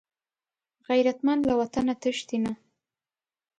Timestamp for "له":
1.49-1.53